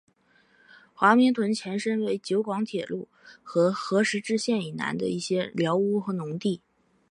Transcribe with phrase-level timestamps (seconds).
[0.95, 3.07] 华明邨前身为九广铁路
[3.43, 6.59] 和合石支线以南的一些寮屋和农地。